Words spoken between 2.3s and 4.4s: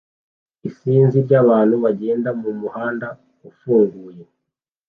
mumuhanda ufunguye